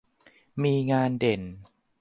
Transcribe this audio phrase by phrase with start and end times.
[0.63, 1.41] มีงานเด่น